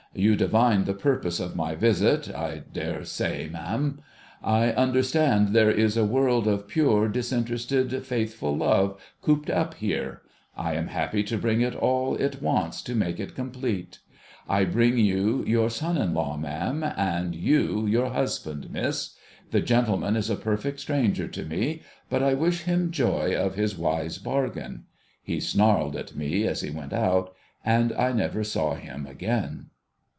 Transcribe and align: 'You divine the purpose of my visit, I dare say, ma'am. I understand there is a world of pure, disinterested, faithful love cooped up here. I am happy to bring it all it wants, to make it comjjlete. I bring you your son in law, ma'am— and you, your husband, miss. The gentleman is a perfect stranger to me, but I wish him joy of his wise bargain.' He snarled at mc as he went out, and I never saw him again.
'You 0.21 0.35
divine 0.35 0.83
the 0.83 0.93
purpose 0.93 1.39
of 1.39 1.55
my 1.55 1.73
visit, 1.73 2.29
I 2.35 2.63
dare 2.73 3.05
say, 3.05 3.47
ma'am. 3.49 4.01
I 4.43 4.73
understand 4.73 5.55
there 5.55 5.71
is 5.71 5.95
a 5.95 6.03
world 6.03 6.47
of 6.49 6.67
pure, 6.67 7.07
disinterested, 7.07 8.05
faithful 8.05 8.57
love 8.57 9.01
cooped 9.21 9.49
up 9.49 9.75
here. 9.75 10.21
I 10.53 10.73
am 10.75 10.87
happy 10.87 11.23
to 11.23 11.37
bring 11.37 11.61
it 11.61 11.73
all 11.73 12.15
it 12.17 12.41
wants, 12.41 12.81
to 12.83 12.93
make 12.93 13.21
it 13.21 13.35
comjjlete. 13.37 13.99
I 14.49 14.65
bring 14.65 14.97
you 14.97 15.45
your 15.47 15.69
son 15.69 15.97
in 15.97 16.13
law, 16.13 16.35
ma'am— 16.35 16.83
and 17.07 17.33
you, 17.33 17.85
your 17.87 18.09
husband, 18.09 18.69
miss. 18.69 19.15
The 19.51 19.61
gentleman 19.61 20.17
is 20.17 20.29
a 20.29 20.35
perfect 20.35 20.81
stranger 20.81 21.29
to 21.29 21.45
me, 21.45 21.83
but 22.09 22.21
I 22.21 22.33
wish 22.33 22.63
him 22.63 22.91
joy 22.91 23.33
of 23.33 23.55
his 23.55 23.77
wise 23.77 24.17
bargain.' 24.17 24.83
He 25.23 25.39
snarled 25.39 25.95
at 25.95 26.17
mc 26.17 26.45
as 26.45 26.59
he 26.59 26.69
went 26.69 26.91
out, 26.91 27.33
and 27.63 27.93
I 27.93 28.11
never 28.11 28.43
saw 28.43 28.75
him 28.75 29.05
again. 29.07 29.67